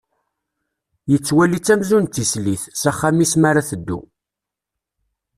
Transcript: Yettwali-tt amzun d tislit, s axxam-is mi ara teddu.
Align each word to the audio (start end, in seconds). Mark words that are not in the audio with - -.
Yettwali-tt 1.11 1.73
amzun 1.73 2.05
d 2.07 2.11
tislit, 2.13 2.63
s 2.79 2.83
axxam-is 2.91 3.33
mi 3.37 3.47
ara 3.49 3.67
teddu. 3.69 3.99